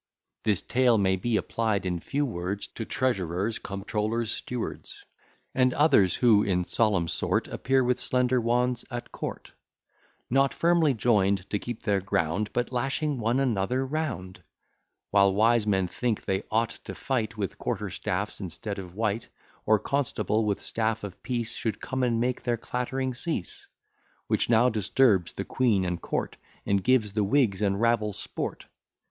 [0.45, 5.05] This tale may be applied in few words, To treasurers, comptrollers, stewards;
[5.53, 9.51] And others, who, in solemn sort, Appear with slender wands at court;
[10.27, 14.41] Not firmly join'd to keep their ground, But lashing one another round:
[15.11, 19.27] While wise men think they ought to fight With quarterstaffs instead of white;
[19.67, 23.67] Or constable, with staff of peace, Should come and make the clatt'ring cease;
[24.25, 28.65] Which now disturbs the queen and court, And gives the Whigs and rabble sport.